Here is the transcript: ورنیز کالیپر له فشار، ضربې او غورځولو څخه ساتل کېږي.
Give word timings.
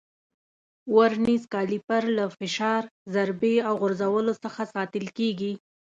ورنیز 0.95 1.43
کالیپر 1.53 2.03
له 2.17 2.25
فشار، 2.39 2.83
ضربې 3.13 3.55
او 3.67 3.73
غورځولو 3.81 4.33
څخه 4.43 4.61
ساتل 4.73 5.05
کېږي. 5.17 5.53